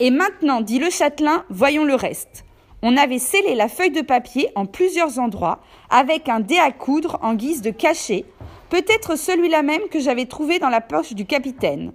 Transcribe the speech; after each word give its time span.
Et 0.00 0.10
maintenant, 0.10 0.60
dit 0.60 0.80
le 0.80 0.90
châtelain, 0.90 1.44
voyons 1.50 1.84
le 1.84 1.94
reste. 1.94 2.44
On 2.82 2.96
avait 2.96 3.20
scellé 3.20 3.54
la 3.54 3.68
feuille 3.68 3.92
de 3.92 4.00
papier 4.00 4.50
en 4.56 4.66
plusieurs 4.66 5.20
endroits, 5.20 5.60
avec 5.88 6.28
un 6.28 6.40
dé 6.40 6.58
à 6.58 6.72
coudre 6.72 7.18
en 7.22 7.34
guise 7.34 7.62
de 7.62 7.70
cachet, 7.70 8.24
peut-être 8.70 9.16
celui-là 9.16 9.62
même 9.62 9.88
que 9.90 10.00
j'avais 10.00 10.26
trouvé 10.26 10.58
dans 10.58 10.68
la 10.68 10.80
poche 10.80 11.12
du 11.12 11.26
capitaine. 11.26 11.92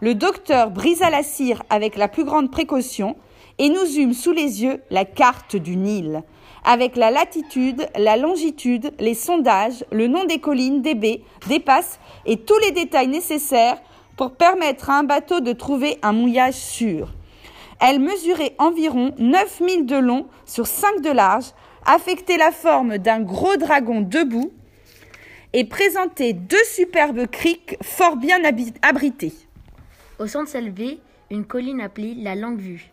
Le 0.00 0.14
docteur 0.14 0.70
brisa 0.70 1.10
la 1.10 1.22
cire 1.22 1.62
avec 1.68 1.96
la 1.96 2.08
plus 2.08 2.24
grande 2.24 2.50
précaution, 2.50 3.14
et 3.58 3.68
nous 3.68 3.98
eûmes 3.98 4.14
sous 4.14 4.32
les 4.32 4.62
yeux 4.62 4.82
la 4.90 5.04
carte 5.04 5.54
du 5.54 5.76
Nil, 5.76 6.22
avec 6.64 6.96
la 6.96 7.10
latitude, 7.10 7.86
la 7.94 8.16
longitude, 8.16 8.94
les 8.98 9.14
sondages, 9.14 9.84
le 9.92 10.08
nom 10.08 10.24
des 10.24 10.38
collines, 10.38 10.80
des 10.80 10.94
baies, 10.94 11.20
des 11.46 11.60
passes 11.60 12.00
et 12.24 12.38
tous 12.38 12.58
les 12.60 12.72
détails 12.72 13.08
nécessaires 13.08 13.76
pour 14.16 14.32
permettre 14.32 14.88
à 14.88 14.98
un 14.98 15.04
bateau 15.04 15.40
de 15.40 15.52
trouver 15.52 15.98
un 16.02 16.12
mouillage 16.12 16.54
sûr. 16.54 17.10
Elle 17.80 18.00
mesurait 18.00 18.54
environ 18.58 19.14
9000 19.18 19.86
de 19.86 19.96
long 19.96 20.26
sur 20.46 20.66
5 20.66 21.00
de 21.00 21.10
large, 21.10 21.52
affectait 21.84 22.36
la 22.36 22.52
forme 22.52 22.98
d'un 22.98 23.20
gros 23.20 23.56
dragon 23.56 24.00
debout 24.00 24.52
et 25.52 25.64
présentait 25.64 26.32
deux 26.32 26.64
superbes 26.64 27.26
criques 27.26 27.76
fort 27.82 28.16
bien 28.16 28.38
abritées. 28.82 29.34
Au 30.18 30.26
centre 30.26 30.48
s'élevait 30.48 30.98
une 31.30 31.44
colline 31.44 31.80
appelée 31.80 32.14
la 32.14 32.34
Langue 32.34 32.58
Vue. 32.60 32.90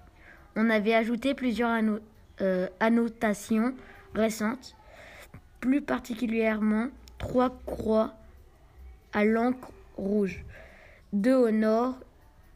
On 0.55 0.70
avait 0.70 0.94
ajouté 0.94 1.34
plusieurs 1.34 1.82
euh, 2.41 2.68
annotations 2.80 3.74
récentes, 4.13 4.76
plus 5.60 5.82
particulièrement 5.82 6.88
trois 7.18 7.52
croix 7.66 8.13
à 9.13 9.26
l'encre 9.26 9.72
rouge, 9.98 10.44
deux 11.13 11.36
au 11.36 11.52
nord, 11.52 11.96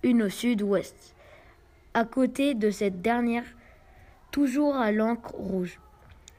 une 0.03 0.23
au 0.23 0.29
sud-ouest. 0.29 1.14
À 1.95 2.03
côté 2.03 2.55
de 2.55 2.71
cette 2.71 3.01
dernière, 3.01 3.45
toujours 4.29 4.75
à 4.75 4.91
l'encre 4.91 5.33
rouge, 5.33 5.79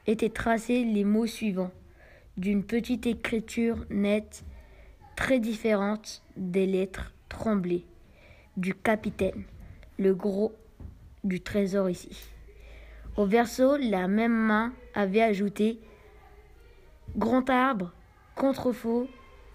étaient 0.07 0.29
tracés 0.29 0.85
les 0.85 1.03
mots 1.03 1.27
suivants, 1.27 1.71
d'une 2.37 2.63
petite 2.63 3.07
écriture 3.07 3.87
nette, 3.89 4.45
très 5.17 5.41
différente 5.41 6.23
des 6.37 6.67
lettres 6.67 7.15
tremblées 7.31 7.87
du 8.59 8.75
capitaine, 8.75 9.45
le 9.99 10.15
gros 10.15 10.53
du 11.25 11.41
trésor 11.41 11.89
ici. 11.89 12.29
Au 13.17 13.25
verso, 13.25 13.79
la 13.79 14.09
même 14.09 14.37
main 14.37 14.75
avait 14.93 15.23
ajouté 15.23 15.81
Grand 17.17 17.49
arbre, 17.49 17.95
contrefaux, 18.35 19.09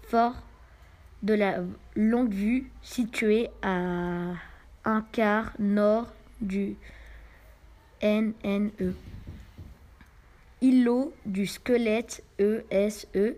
fort 0.08 0.34
de 1.22 1.34
la 1.34 1.58
longue 1.94 2.34
vue 2.34 2.72
situé 2.82 3.50
à 3.62 4.32
un 4.84 5.02
quart 5.12 5.52
nord 5.58 6.12
du 6.40 6.76
NNE. 8.02 8.94
Îlot 10.60 11.12
du 11.26 11.46
squelette 11.46 12.22
ESE, 12.38 13.06
e, 13.14 13.36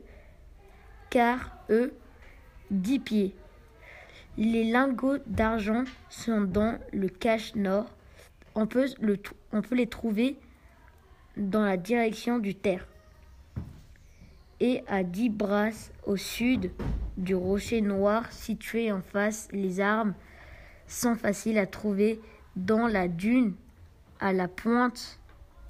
car 1.11 1.55
E, 1.71 1.95
10 2.71 2.99
pieds. 2.99 3.35
Les 4.37 4.65
lingots 4.65 5.19
d'argent 5.27 5.85
sont 6.11 6.43
dans 6.43 6.79
le 6.93 7.09
cache 7.09 7.55
nord. 7.55 7.87
On 8.55 8.67
peut, 8.67 8.89
le, 9.01 9.19
on 9.53 9.63
peut 9.63 9.75
les 9.75 9.87
trouver 9.87 10.37
dans 11.37 11.65
la 11.65 11.77
direction 11.77 12.39
du 12.39 12.55
terre. 12.55 12.87
Et 14.61 14.83
à 14.87 15.03
dix 15.03 15.31
brasses 15.31 15.93
au 16.07 16.17
sud 16.17 16.71
du 17.17 17.35
rocher 17.35 17.81
noir 17.81 18.31
situé 18.33 18.91
en 18.93 19.03
face, 19.03 19.49
les 19.53 19.81
armes 19.81 20.15
sont 20.87 21.15
faciles 21.15 21.59
à 21.59 21.67
trouver 21.67 22.21
dans 22.57 22.87
la 22.87 23.09
dune 23.09 23.55
à 24.21 24.33
la 24.33 24.49
pointe 24.49 25.19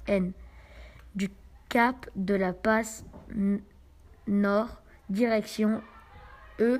N 0.07 0.31
du 1.15 1.29
cap 1.69 2.09
de 2.15 2.35
la 2.35 2.53
passe 2.53 3.03
nord, 4.27 4.81
direction 5.09 5.81
E, 6.59 6.79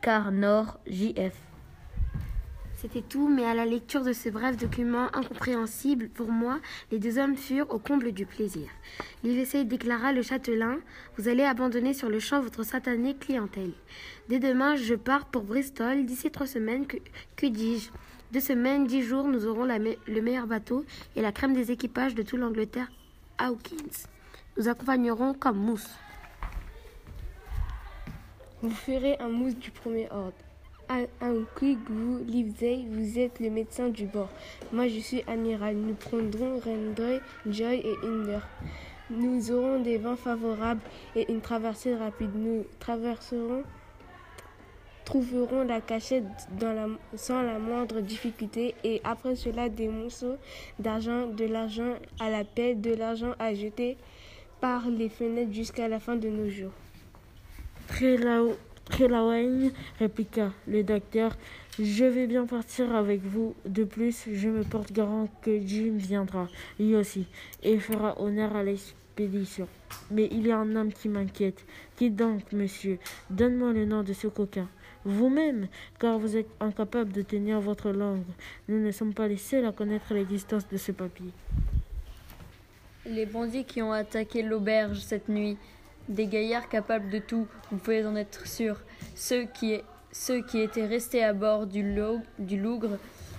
car 0.00 0.32
nord 0.32 0.78
JF. 0.86 1.49
C'était 2.80 3.02
tout, 3.02 3.28
mais 3.28 3.44
à 3.44 3.52
la 3.52 3.66
lecture 3.66 4.02
de 4.02 4.14
ce 4.14 4.30
bref 4.30 4.56
document 4.56 5.14
incompréhensible 5.14 6.08
pour 6.08 6.30
moi, 6.30 6.60
les 6.90 6.98
deux 6.98 7.18
hommes 7.18 7.36
furent 7.36 7.70
au 7.70 7.78
comble 7.78 8.12
du 8.12 8.24
plaisir. 8.24 8.70
Livesey 9.22 9.64
déclara 9.64 10.14
le 10.14 10.22
châtelain 10.22 10.78
Vous 11.18 11.28
allez 11.28 11.42
abandonner 11.42 11.92
sur 11.92 12.08
le 12.08 12.18
champ 12.20 12.40
votre 12.40 12.62
satanée 12.62 13.14
clientèle. 13.14 13.72
Dès 14.30 14.38
demain, 14.38 14.76
je 14.76 14.94
pars 14.94 15.26
pour 15.26 15.42
Bristol. 15.42 16.06
D'ici 16.06 16.30
trois 16.30 16.46
semaines, 16.46 16.86
que, 16.86 16.96
que 17.36 17.44
dis-je? 17.44 17.90
Deux 18.32 18.40
semaines, 18.40 18.86
dix 18.86 19.02
jours, 19.02 19.24
nous 19.24 19.44
aurons 19.44 19.66
le 19.66 20.22
meilleur 20.22 20.46
bateau 20.46 20.86
et 21.16 21.20
la 21.20 21.32
crème 21.32 21.52
des 21.52 21.70
équipages 21.70 22.14
de 22.14 22.22
toute 22.22 22.40
l'Angleterre, 22.40 22.90
Hawkins. 23.36 24.08
Nous 24.56 24.68
accompagnerons 24.68 25.34
comme 25.34 25.58
mousse. 25.58 25.98
Vous 28.62 28.70
ferez 28.70 29.18
un 29.18 29.28
mousse 29.28 29.56
du 29.56 29.70
premier 29.70 30.08
ordre. 30.10 30.32
Quick, 31.54 31.78
vous, 31.88 32.18
Livesey, 32.26 32.84
vous 32.90 33.18
êtes 33.20 33.38
le 33.38 33.48
médecin 33.48 33.90
du 33.90 34.06
bord. 34.06 34.28
Moi, 34.72 34.88
je 34.88 34.98
suis 34.98 35.22
amiral. 35.28 35.76
Nous 35.76 35.94
prendrons 35.94 36.58
Rendrey, 36.58 37.20
Joy 37.46 37.76
et 37.84 37.94
Inder. 38.04 38.40
Nous 39.08 39.52
aurons 39.52 39.80
des 39.80 39.98
vents 39.98 40.16
favorables 40.16 40.80
et 41.14 41.30
une 41.30 41.40
traversée 41.40 41.94
rapide. 41.94 42.34
Nous 42.34 42.64
traverserons, 42.80 43.62
trouverons 45.04 45.62
la 45.62 45.80
cachette 45.80 46.24
sans 47.14 47.42
la 47.42 47.60
moindre 47.60 48.00
difficulté 48.00 48.74
et 48.82 49.00
après 49.04 49.36
cela 49.36 49.68
des 49.68 49.86
monceaux 49.86 50.36
d'argent, 50.80 51.28
de 51.28 51.44
l'argent 51.44 51.94
à 52.18 52.30
la 52.30 52.42
paix, 52.42 52.74
de 52.74 52.94
l'argent 52.94 53.34
à 53.38 53.54
jeter 53.54 53.96
par 54.60 54.88
les 54.88 55.08
fenêtres 55.08 55.52
jusqu'à 55.52 55.86
la 55.86 56.00
fin 56.00 56.16
de 56.16 56.28
nos 56.28 56.48
jours. 56.48 56.72
Très 57.86 58.16
là-haut 58.16 58.56
Trelawney 58.90 59.72
répliqua 59.98 60.52
le 60.66 60.82
docteur. 60.82 61.36
Je 61.78 62.04
vais 62.04 62.26
bien 62.26 62.46
partir 62.46 62.94
avec 62.94 63.22
vous. 63.22 63.54
De 63.64 63.84
plus, 63.84 64.28
je 64.32 64.48
me 64.48 64.64
porte 64.64 64.92
garant 64.92 65.28
que 65.42 65.60
Jim 65.64 65.94
viendra, 65.96 66.48
lui 66.78 66.94
aussi, 66.94 67.26
et 67.62 67.78
fera 67.78 68.20
honneur 68.20 68.54
à 68.54 68.62
l'expédition. 68.62 69.68
Mais 70.10 70.28
il 70.30 70.46
y 70.46 70.52
a 70.52 70.58
un 70.58 70.76
homme 70.76 70.92
qui 70.92 71.08
m'inquiète. 71.08 71.64
Qui 71.96 72.10
donc, 72.10 72.52
monsieur? 72.52 72.98
Donne-moi 73.30 73.72
le 73.72 73.84
nom 73.86 74.02
de 74.02 74.12
ce 74.12 74.26
coquin. 74.26 74.68
Vous-même, 75.04 75.68
car 75.98 76.18
vous 76.18 76.36
êtes 76.36 76.50
incapable 76.60 77.12
de 77.12 77.22
tenir 77.22 77.60
votre 77.60 77.90
langue. 77.90 78.24
Nous 78.68 78.78
ne 78.78 78.90
sommes 78.90 79.14
pas 79.14 79.28
les 79.28 79.38
seuls 79.38 79.64
à 79.64 79.72
connaître 79.72 80.12
l'existence 80.12 80.68
de 80.68 80.76
ce 80.76 80.92
papier. 80.92 81.30
Les 83.06 83.24
bandits 83.24 83.64
qui 83.64 83.80
ont 83.80 83.92
attaqué 83.92 84.42
l'auberge 84.42 84.98
cette 84.98 85.30
nuit 85.30 85.56
des 86.10 86.26
gaillards 86.26 86.68
capables 86.68 87.08
de 87.08 87.18
tout, 87.18 87.46
vous 87.70 87.78
pouvez 87.78 88.04
en 88.04 88.16
être 88.16 88.46
sûr. 88.46 88.76
Ceux 89.14 89.44
qui, 89.44 89.80
étaient 90.58 90.86
restés 90.86 91.22
à 91.24 91.32
bord 91.32 91.66
du, 91.66 91.82
Lougre 91.82 92.98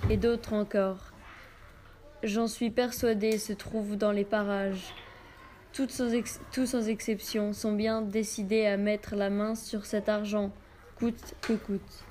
et 0.09 0.18
d'autres 0.18 0.54
encore. 0.54 1.12
J'en 2.24 2.48
suis 2.48 2.72
persuadé 2.72 3.38
se 3.38 3.54
trouvent 3.54 3.98
dans 3.98 4.12
les 4.12 4.26
parages. 4.26 4.94
Tous 5.74 5.90
sans 5.90 6.88
exception 6.88 7.54
sont 7.54 7.74
bien 7.74 8.02
décidés 8.02 8.66
à 8.66 8.78
mettre 8.78 9.16
la 9.16 9.30
main 9.30 9.56
sur 9.56 9.86
cet 9.86 10.09
argent, 10.09 10.52
coûte 10.96 11.36
que 11.42 11.53
coûte. 11.53 12.03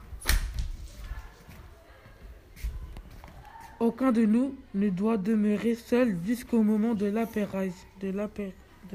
Aucun 3.79 4.13
de 4.13 4.27
nous 4.27 4.55
ne 4.75 4.91
doit 4.91 5.17
demeurer 5.17 5.75
seul 5.75 6.19
jusqu'au 6.27 6.63
moment 6.63 6.95
de 6.95 7.07
l'appareillage. 7.07 7.73
De 8.01 8.11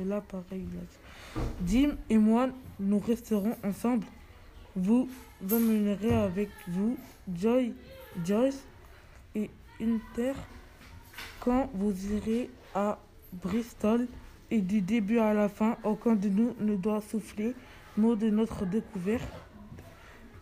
l'appareillage. 0.03 0.95
Jim 1.65 1.95
et 2.09 2.17
moi, 2.17 2.49
nous 2.79 2.99
resterons 2.99 3.55
ensemble. 3.63 4.05
Vous 4.75 5.07
emmènerez 5.51 6.13
avec 6.13 6.49
vous 6.67 6.97
Joy, 7.33 7.73
Joyce 8.25 8.63
et 9.33 9.49
Inter 9.81 10.33
quand 11.39 11.69
vous 11.73 11.93
irez 12.13 12.49
à 12.73 12.99
Bristol. 13.31 14.07
Et 14.51 14.61
du 14.61 14.81
début 14.81 15.17
à 15.17 15.33
la 15.33 15.49
fin, 15.49 15.75
aucun 15.83 16.13
de 16.13 16.29
nous 16.29 16.55
ne 16.59 16.75
doit 16.75 17.01
souffler 17.01 17.55
mot 17.97 18.15
de 18.15 18.29
notre 18.29 18.65
découverte. 18.65 19.27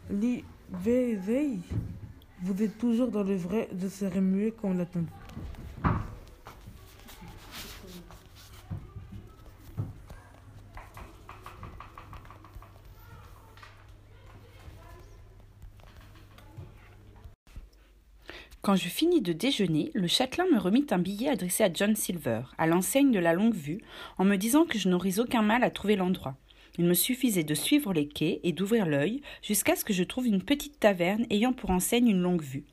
L'Iveille, 0.10 1.62
vous 2.42 2.62
êtes 2.62 2.78
toujours 2.78 3.10
dans 3.10 3.24
le 3.24 3.36
vrai, 3.36 3.70
je 3.80 3.88
serai 3.88 4.20
muet 4.20 4.54
quand 4.60 4.74
l'attendez. 4.74 5.08
Quand 18.64 18.78
je 18.78 18.88
finis 18.88 19.20
de 19.20 19.34
déjeuner, 19.34 19.92
le 19.94 20.08
châtelain 20.08 20.46
me 20.50 20.58
remit 20.58 20.88
un 20.92 20.98
billet 20.98 21.28
adressé 21.28 21.66
à 21.66 21.74
John 21.74 21.98
Silver, 21.98 22.44
à 22.58 22.66
l'enseigne 22.66 23.12
de 23.12 23.20
la 23.20 23.34
longue 23.34 23.54
vue, 23.54 23.82
en 24.18 24.24
me 24.24 24.38
disant 24.38 24.64
que 24.64 24.80
je 24.80 24.88
n'aurais 24.88 25.20
aucun 25.20 25.42
mal 25.42 25.66
à 25.66 25.70
trouver 25.70 25.98
l'endroit. 25.98 26.38
Il 26.78 26.86
me 26.86 26.94
suffisait 26.94 27.44
de 27.44 27.56
suivre 27.56 27.92
les 27.92 28.08
quais 28.08 28.40
et 28.44 28.54
d'ouvrir 28.54 28.86
l'œil 28.86 29.20
jusqu'à 29.42 29.76
ce 29.76 29.84
que 29.84 29.92
je 29.92 30.06
trouve 30.06 30.28
une 30.28 30.42
petite 30.42 30.80
taverne 30.80 31.26
ayant 31.30 31.52
pour 31.52 31.72
enseigne 31.72 32.08
une 32.08 32.22
longue 32.22 32.42
vue. 32.42 32.64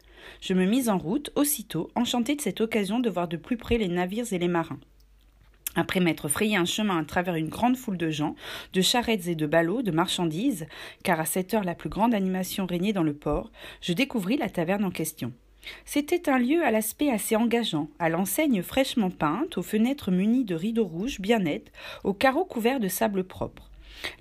Je 0.40 0.54
me 0.54 0.64
mis 0.64 0.88
en 0.88 0.96
route 0.96 1.32
aussitôt, 1.34 1.90
enchanté 1.96 2.37
de 2.37 2.40
cette 2.40 2.60
occasion 2.60 3.00
de 3.00 3.10
voir 3.10 3.26
de 3.26 3.37
plus 3.37 3.56
près 3.56 3.76
les 3.76 3.88
navires 3.88 4.32
et 4.32 4.38
les 4.38 4.46
marins. 4.46 4.78
Après 5.75 5.98
m'être 5.98 6.28
frayé 6.28 6.54
un 6.54 6.66
chemin 6.66 6.98
à 7.00 7.04
travers 7.04 7.34
une 7.34 7.48
grande 7.48 7.76
foule 7.76 7.98
de 7.98 8.10
gens, 8.10 8.37
de 8.75 8.81
charrettes 8.81 9.26
et 9.26 9.34
de 9.34 9.46
ballots, 9.46 9.82
de 9.82 9.90
marchandises, 9.90 10.69
car 11.02 11.19
à 11.19 11.25
cette 11.25 11.52
heure 11.52 11.64
la 11.64 11.75
plus 11.75 11.90
grande 11.90 12.14
animation 12.14 12.64
régnait 12.64 12.92
dans 12.92 13.02
le 13.02 13.14
port, 13.14 13.50
je 13.81 13.92
découvris 13.92 14.37
la 14.37 14.48
taverne 14.48 14.84
en 14.84 14.92
question. 14.92 15.32
C'était 15.85 16.29
un 16.29 16.39
lieu 16.39 16.65
à 16.65 16.71
l'aspect 16.71 17.11
assez 17.11 17.37
engageant, 17.37 17.89
à 17.99 18.09
l'enseigne 18.09 18.62
fraîchement 18.62 19.11
peinte, 19.11 19.59
aux 19.59 19.62
fenêtres 19.62 20.11
munies 20.11 20.45
de 20.45 20.55
rideaux 20.55 20.87
rouges 20.87 21.21
bien 21.21 21.41
nets, 21.41 21.71
aux 22.05 22.15
carreaux 22.15 22.45
couverts 22.45 22.81
de 22.81 22.89
sable 22.89 23.25
propre. 23.25 23.71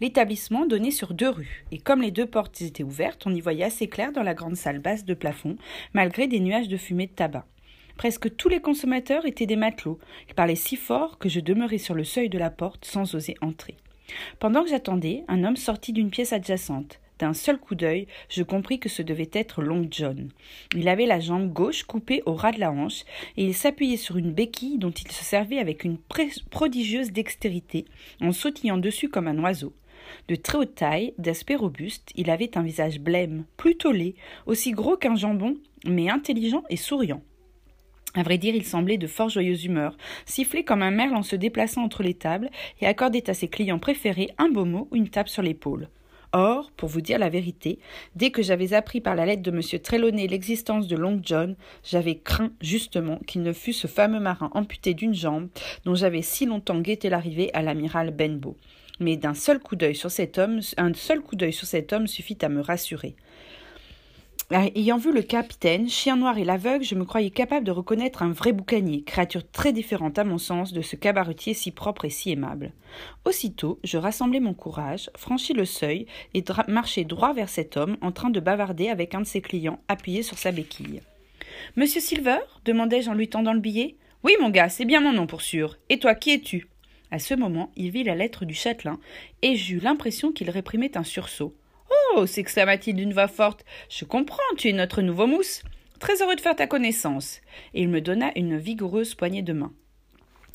L'établissement 0.02 0.66
donnait 0.66 0.92
sur 0.92 1.14
deux 1.14 1.30
rues, 1.30 1.66
et 1.72 1.78
comme 1.78 2.02
les 2.02 2.12
deux 2.12 2.26
portes 2.26 2.62
étaient 2.62 2.84
ouvertes, 2.84 3.26
on 3.26 3.34
y 3.34 3.42
voyait 3.42 3.64
assez 3.64 3.88
clair 3.88 4.12
dans 4.12 4.24
la 4.24 4.34
grande 4.34 4.56
salle 4.56 4.80
basse 4.80 5.06
de 5.06 5.14
plafond, 5.14 5.56
malgré 5.94 6.28
des 6.28 6.40
nuages 6.40 6.68
de 6.68 6.78
fumée 6.78 7.08
de 7.08 7.14
tabac. 7.14 7.46
Presque 7.96 8.36
tous 8.38 8.48
les 8.48 8.62
consommateurs 8.62 9.26
étaient 9.26 9.46
des 9.46 9.58
matelots. 9.58 10.00
Ils 10.30 10.34
parlaient 10.34 10.56
si 10.56 10.78
fort 10.78 11.18
que 11.18 11.28
je 11.28 11.42
demeurai 11.42 11.78
sur 11.78 11.96
le 11.96 12.06
seuil 12.06 12.30
de 12.30 12.38
la 12.38 12.50
porte 12.50 12.86
sans 12.86 13.14
oser 13.14 13.36
entrer. 13.42 13.76
Pendant 14.40 14.64
que 14.64 14.70
j'attendais, 14.70 15.26
un 15.28 15.44
homme 15.44 15.58
sortit 15.58 15.92
d'une 15.92 16.10
pièce 16.10 16.32
adjacente. 16.32 17.00
D'un 17.20 17.34
seul 17.34 17.58
coup 17.60 17.76
d'œil, 17.76 18.08
je 18.30 18.44
compris 18.44 18.80
que 18.80 18.88
ce 18.88 19.02
devait 19.02 19.30
être 19.34 19.62
Long 19.62 19.86
John. 19.92 20.30
Il 20.74 20.88
avait 20.88 21.06
la 21.06 21.20
jambe 21.20 21.52
gauche 21.52 21.84
coupée 21.84 22.24
au 22.26 22.34
ras 22.34 22.54
de 22.54 22.62
la 22.62 22.72
hanche, 22.72 23.04
et 23.36 23.44
il 23.44 23.54
s'appuyait 23.54 23.98
sur 23.98 24.16
une 24.16 24.32
béquille 24.32 24.78
dont 24.78 24.92
il 24.92 25.12
se 25.12 25.26
servait 25.26 25.60
avec 25.60 25.84
une 25.84 25.98
prodigieuse 26.50 27.12
dextérité, 27.12 27.84
en 28.22 28.32
sautillant 28.32 28.78
dessus 28.78 29.10
comme 29.10 29.28
un 29.28 29.38
oiseau. 29.40 29.74
De 30.30 30.36
très 30.36 30.58
haute 30.58 30.76
taille, 30.76 31.14
d'aspect 31.18 31.56
robuste, 31.56 32.12
il 32.16 32.30
avait 32.30 32.58
un 32.58 32.64
visage 32.64 33.02
blême, 33.02 33.44
plutôt 33.58 33.92
laid, 33.92 34.16
aussi 34.46 34.72
gros 34.72 34.96
qu'un 34.96 35.16
jambon, 35.16 35.58
mais 35.86 36.10
intelligent 36.10 36.64
et 36.70 36.78
souriant. 36.78 37.22
À 38.16 38.24
vrai 38.24 38.38
dire, 38.38 38.56
il 38.56 38.66
semblait 38.66 38.98
de 38.98 39.08
fort 39.08 39.30
joyeuse 39.30 39.66
humeur, 39.66 39.98
sifflait 40.26 40.64
comme 40.64 40.82
un 40.82 40.90
merle 40.90 41.16
en 41.16 41.22
se 41.22 41.36
déplaçant 41.36 41.84
entre 41.84 42.02
les 42.02 42.16
tables 42.16 42.50
et 42.80 42.88
accordait 42.88 43.30
à 43.30 43.34
ses 43.34 43.50
clients 43.50 43.78
préférés 43.78 44.30
un 44.38 44.50
beau 44.50 44.66
mot 44.66 44.88
ou 44.92 44.96
une 44.96 45.10
tape 45.10 45.30
sur 45.30 45.44
l'épaule. 45.44 45.90
Or, 46.32 46.72
pour 46.78 46.90
vous 46.90 47.02
dire 47.02 47.18
la 47.18 47.30
vérité, 47.30 47.80
dès 48.16 48.30
que 48.30 48.44
j'avais 48.44 48.74
appris 48.74 49.02
par 49.02 49.16
la 49.16 49.26
lettre 49.26 49.42
de 49.42 49.50
M. 49.50 49.62
Trelawney 49.82 50.28
l'existence 50.28 50.88
de 50.88 50.96
Long 50.96 51.20
John, 51.24 51.56
j'avais 51.84 52.16
craint 52.16 52.52
justement 52.62 53.18
qu'il 53.26 53.42
ne 53.42 53.52
fût 53.52 53.74
ce 53.74 53.88
fameux 53.88 54.20
marin 54.20 54.52
amputé 54.54 54.94
d'une 54.94 55.16
jambe 55.16 55.50
dont 55.86 55.96
j'avais 55.96 56.22
si 56.22 56.46
longtemps 56.46 56.82
guetté 56.82 57.10
l'arrivée 57.10 57.50
à 57.54 57.64
l'amiral 57.64 58.12
Benbow. 58.12 58.56
Mais 59.00 59.18
d'un 59.18 59.34
seul 59.34 59.60
coup 59.60 59.76
d'œil 59.76 59.96
sur 59.96 60.12
cet 60.12 60.38
homme, 60.38 60.60
un 60.78 60.94
seul 60.94 61.22
coup 61.22 61.36
d'œil 61.36 61.54
sur 61.54 61.66
cet 61.66 61.94
homme 61.94 62.06
suffit 62.06 62.38
à 62.42 62.50
me 62.50 62.62
rassurer. 62.62 63.16
Ayant 64.52 64.98
vu 64.98 65.14
le 65.14 65.22
capitaine, 65.22 65.88
chien 65.88 66.18
noir 66.18 66.40
et 66.40 66.44
l'aveugle, 66.44 66.84
je 66.84 66.96
me 66.96 67.06
croyais 67.06 67.30
capable 67.30 67.68
de 67.68 67.72
reconnaître 67.72 68.24
un 68.24 68.32
vrai 68.32 68.52
boucanier, 68.52 69.04
créature 69.04 69.48
très 69.48 69.72
différente 69.72 70.18
à 70.18 70.24
mon 70.24 70.40
sens 70.40 70.74
de 70.74 70.82
ce 70.82 70.96
cabaretier 70.96 71.54
si 71.54 71.70
propre 71.70 72.06
et 72.06 72.10
si 72.10 72.32
aimable. 72.32 72.74
Aussitôt, 73.26 73.78
je 73.84 74.00
rassemblai 74.00 74.40
mon 74.40 74.56
courage, 74.56 75.12
franchis 75.16 75.54
le 75.54 75.66
seuil 75.66 76.08
et 76.34 76.44
marchai 76.68 77.04
droit 77.04 77.32
vers 77.32 77.48
cet 77.48 77.78
homme 77.78 77.98
en 78.02 78.12
train 78.12 78.32
de 78.32 78.40
bavarder 78.40 78.90
avec 78.90 79.14
un 79.14 79.22
de 79.22 79.28
ses 79.28 79.42
clients 79.42 79.82
appuyé 79.88 80.24
sur 80.24 80.40
sa 80.40 80.52
béquille. 80.52 81.04
Monsieur 81.76 82.02
Silver? 82.02 82.40
demandai-je 82.66 83.12
en 83.12 83.14
lui 83.14 83.30
tendant 83.30 83.54
le 83.54 83.60
billet. 83.60 83.98
Oui, 84.24 84.34
mon 84.42 84.50
gars, 84.50 84.70
c'est 84.70 84.86
bien 84.86 85.02
mon 85.02 85.14
nom 85.14 85.28
pour 85.28 85.44
sûr. 85.44 85.78
Et 85.90 86.00
toi, 86.00 86.16
qui 86.16 86.32
es-tu? 86.32 86.70
À 87.12 87.20
ce 87.20 87.36
moment, 87.36 87.72
il 87.76 87.92
vit 87.92 88.04
la 88.04 88.16
lettre 88.16 88.46
du 88.46 88.56
châtelain 88.56 89.00
et 89.44 89.56
j'eus 89.56 89.80
l'impression 89.80 90.32
qu'il 90.32 90.50
réprimait 90.50 90.98
un 90.98 91.04
sursaut. 91.04 91.54
Oh 92.16 92.26
s'exclama-t-il 92.26 92.96
d'une 92.96 93.14
voix 93.14 93.28
forte. 93.28 93.66
Je 93.90 94.06
comprends, 94.06 94.38
tu 94.58 94.70
es 94.70 94.74
notre 94.74 95.02
nouveau 95.02 95.28
mousse. 95.28 95.64
Très 96.00 96.22
heureux 96.22 96.36
de 96.36 96.42
faire 96.42 96.56
ta 96.56 96.68
connaissance. 96.68 97.42
Et 97.74 97.82
il 97.82 97.90
me 97.90 98.02
donna 98.02 98.32
une 98.36 98.58
vigoureuse 98.58 99.16
poignée 99.16 99.42
de 99.42 99.54
main. 99.54 99.74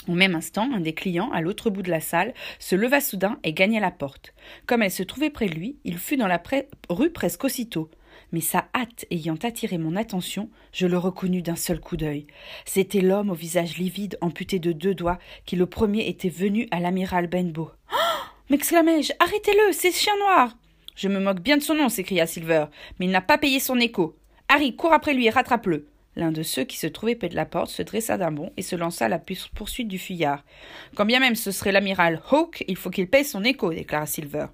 Au 0.08 0.12
même 0.12 0.34
instant, 0.34 0.70
un 0.74 0.80
des 0.80 0.92
clients, 0.92 1.30
à 1.32 1.40
l'autre 1.40 1.70
bout 1.70 1.82
de 1.82 1.90
la 1.90 2.00
salle, 2.00 2.34
se 2.58 2.76
leva 2.76 3.00
soudain 3.00 3.38
et 3.42 3.52
gagna 3.52 3.80
la 3.80 3.90
porte. 3.90 4.34
Comme 4.66 4.82
elle 4.82 4.90
se 4.90 5.02
trouvait 5.02 5.30
près 5.30 5.46
de 5.46 5.54
lui, 5.54 5.76
il 5.84 5.98
fut 5.98 6.16
dans 6.16 6.26
la 6.26 6.42
rue 6.90 7.10
presque 7.10 7.44
aussitôt. 7.44 7.90
Mais 8.32 8.40
sa 8.40 8.68
hâte 8.74 9.06
ayant 9.10 9.36
attiré 9.42 9.78
mon 9.78 9.96
attention, 9.96 10.50
je 10.72 10.86
le 10.86 10.98
reconnus 10.98 11.42
d'un 11.42 11.56
seul 11.56 11.80
coup 11.80 11.96
d'œil. 11.96 12.26
C'était 12.64 13.00
l'homme 13.00 13.30
au 13.30 13.34
visage 13.34 13.78
livide, 13.78 14.18
amputé 14.20 14.58
de 14.58 14.72
deux 14.72 14.94
doigts, 14.94 15.18
qui 15.46 15.56
le 15.56 15.66
premier 15.66 16.08
était 16.08 16.28
venu 16.28 16.68
à 16.70 16.80
l'amiral 16.80 17.26
Benbow. 17.26 17.70
Oh 17.92 17.96
m'exclamai-je. 18.50 19.12
Arrêtez-le, 19.20 19.72
c'est 19.72 19.90
ce 19.90 20.00
chien 20.00 20.16
noir. 20.18 20.56
Je 20.94 21.08
me 21.08 21.18
moque 21.20 21.40
bien 21.40 21.56
de 21.56 21.62
son 21.62 21.74
nom, 21.74 21.88
s'écria 21.88 22.26
Silver, 22.26 22.66
mais 22.98 23.06
il 23.06 23.12
n'a 23.12 23.20
pas 23.20 23.38
payé 23.38 23.60
son 23.60 23.78
écho. 23.80 24.16
Harry, 24.48 24.76
cours 24.76 24.92
après 24.92 25.14
lui 25.14 25.26
et 25.26 25.30
rattrape-le. 25.30 25.88
L'un 26.16 26.30
de 26.30 26.44
ceux 26.44 26.62
qui 26.62 26.76
se 26.76 26.86
trouvaient 26.86 27.16
près 27.16 27.28
de 27.28 27.34
la 27.34 27.46
porte 27.46 27.70
se 27.70 27.82
dressa 27.82 28.16
d'un 28.16 28.30
bond 28.30 28.52
et 28.56 28.62
se 28.62 28.76
lança 28.76 29.06
à 29.06 29.08
la 29.08 29.20
poursuite 29.54 29.88
du 29.88 29.98
fuyard. 29.98 30.44
Quand 30.94 31.04
bien 31.04 31.18
même 31.18 31.34
ce 31.34 31.50
serait 31.50 31.72
l'amiral 31.72 32.22
Hawke, 32.30 32.64
il 32.68 32.76
faut 32.76 32.90
qu'il 32.90 33.08
paye 33.08 33.24
son 33.24 33.42
écho, 33.42 33.72
déclara 33.72 34.06
Silver. 34.06 34.46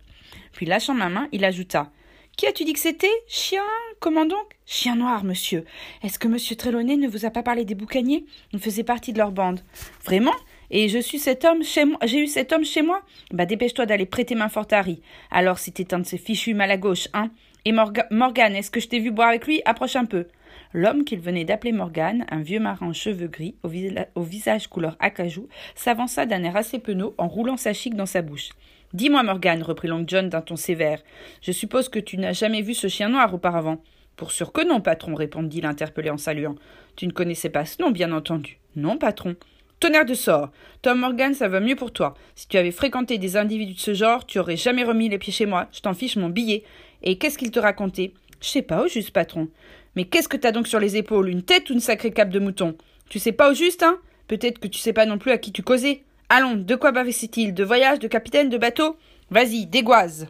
Puis 0.53 0.65
lâchant 0.65 0.95
ma 0.95 1.11
main, 1.11 1.29
il 1.33 1.45
ajouta. 1.45 1.91
Qui 2.37 2.47
as-tu 2.47 2.65
dit 2.65 2.73
que 2.73 2.79
c'était? 2.79 3.11
Chien? 3.27 3.65
Comment 3.99 4.25
donc? 4.25 4.57
Chien 4.65 4.97
noir, 4.97 5.25
monsieur. 5.25 5.67
Est-ce 6.03 6.19
que 6.19 6.29
monsieur 6.29 6.57
Trelawney 6.57 6.97
ne 6.97 7.09
vous 7.09 7.27
a 7.27 7.31
pas 7.31 7.43
parlé 7.43 7.67
des 7.67 7.75
boucaniers? 7.75 8.25
Il 8.53 8.61
faisait 8.61 8.85
partie 8.85 9.13
de 9.13 9.19
leur 9.19 9.31
bande. 9.31 9.61
Vraiment? 10.05 10.35
Et 10.71 10.89
je 10.89 10.99
suis 10.99 11.19
cet 11.19 11.45
homme 11.45 11.63
chez 11.63 11.85
moi. 11.85 11.99
J'ai 12.05 12.21
eu 12.21 12.27
cet 12.27 12.53
homme 12.53 12.65
chez 12.65 12.83
moi. 12.83 13.03
Bah 13.33 13.47
dépêche-toi 13.47 13.87
d'aller 13.87 14.07
prêter 14.07 14.35
main 14.35 14.49
forte 14.49 14.73
Harry. 14.73 15.03
Alors 15.31 15.59
c'était 15.59 15.95
un 15.95 16.01
de 16.01 16.07
ces 16.07 16.19
fichus 16.19 16.55
mal 16.55 16.71
à 16.71 16.77
gauche, 16.77 17.09
hein. 17.13 17.31
Et 17.67 17.73
Morgan, 17.73 18.57
est-ce 18.57 18.71
que 18.71 18.81
je 18.81 18.89
t'ai 18.89 19.01
vu 19.01 19.11
boire 19.11 19.29
avec 19.29 19.47
lui? 19.47 19.61
Approche 19.67 19.97
un 19.97 20.07
peu. 20.07 20.27
L'homme 20.73 21.05
qu'il 21.05 21.21
venait 21.21 21.45
d'appeler 21.45 21.73
Morgan, 21.73 22.25
un 22.31 22.41
vieux 22.41 22.61
marin 22.61 22.93
cheveux 22.93 23.27
gris, 23.27 23.57
au, 23.63 24.23
visage 24.23 24.69
couleur 24.69 24.97
acajou, 24.99 25.49
s'avança 25.75 26.27
d'un 26.27 26.43
air 26.45 26.57
assez 26.57 26.79
penaud 26.79 27.15
en 27.19 27.29
roulant 27.29 27.57
sa 27.57 27.73
chic 27.73 27.95
dans 27.95 28.07
sa 28.07 28.23
bouche. 28.23 28.51
Dis-moi, 28.93 29.23
Morgan, 29.23 29.63
reprit 29.63 29.89
Long 29.89 30.05
John 30.07 30.29
d'un 30.29 30.41
ton 30.41 30.57
sévère, 30.57 31.03
je 31.43 31.53
suppose 31.53 31.89
que 31.89 31.99
tu 31.99 32.17
n'as 32.19 32.33
jamais 32.33 32.63
vu 32.63 32.75
ce 32.75 32.89
chien 32.89 33.09
noir 33.09 33.33
auparavant. 33.35 33.83
Pour 34.17 34.33
sûr 34.33 34.53
que 34.53 34.67
non, 34.67 34.81
patron, 34.81 35.15
répondit 35.15 35.61
l'interpellé 35.61 36.11
en 36.11 36.19
saluant. 36.19 36.57
Tu 36.97 37.07
ne 37.07 37.13
connaissais 37.13 37.51
pas 37.51 37.65
ce 37.65 37.81
nom, 37.83 37.91
bien 37.91 38.13
entendu. 38.13 38.59
Non, 38.77 38.97
patron. 38.99 39.37
Tonnerre 39.81 40.05
de 40.05 40.13
sort. 40.13 40.51
Tom 40.83 40.99
Morgan, 40.99 41.33
ça 41.33 41.49
va 41.49 41.59
mieux 41.59 41.75
pour 41.75 41.91
toi. 41.91 42.13
Si 42.35 42.47
tu 42.47 42.59
avais 42.59 42.71
fréquenté 42.71 43.17
des 43.17 43.39
individus 43.39 43.73
de 43.73 43.81
ce 43.81 43.95
genre, 43.95 44.27
tu 44.27 44.39
aurais 44.39 44.59
jamais 44.59 44.85
remis 44.85 45.09
les 45.09 45.17
pieds 45.17 45.33
chez 45.33 45.47
moi. 45.47 45.69
Je 45.73 45.81
t'en 45.81 45.95
fiche 45.95 46.17
mon 46.17 46.29
billet. 46.29 46.65
Et 47.03 47.17
qu'est-ce 47.17 47.39
qu'il 47.39 47.51
te 47.51 47.59
racontait? 47.59 48.13
Je 48.43 48.49
sais 48.49 48.61
pas, 48.61 48.85
au 48.85 48.89
juste, 48.89 49.11
patron. 49.11 49.49
Mais 49.97 50.05
qu'est-ce 50.05 50.29
que 50.29 50.37
t'as 50.37 50.53
donc 50.53 50.69
sur 50.69 50.81
les 50.81 50.99
épaules? 50.99 51.31
Une 51.31 51.43
tête 51.43 51.71
ou 51.71 51.73
une 51.73 51.81
sacrée 51.81 52.11
cape 52.11 52.29
de 52.29 52.39
mouton? 52.39 52.77
Tu 53.09 53.19
sais 53.19 53.33
pas 53.33 53.51
au 53.51 53.55
juste, 53.55 53.83
hein? 53.83 53.97
Peut-être 54.29 54.59
que 54.59 54.69
tu 54.69 54.79
sais 54.79 54.93
pas 54.93 55.07
non 55.07 55.17
plus 55.17 55.33
à 55.33 55.39
qui 55.39 55.51
tu 55.51 55.63
causais. 55.63 56.03
Allons, 56.29 56.57
de 56.57 56.75
quoi 56.75 56.93
bavait 56.93 57.11
il 57.11 57.55
De 57.55 57.65
voyage, 57.65 58.01
de 58.01 58.07
capitaine, 58.07 58.51
de 58.51 58.59
bateau? 58.59 58.97
Vas-y, 59.31 59.65
dégoise 59.65 60.29